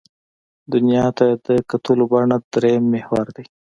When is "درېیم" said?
2.53-2.83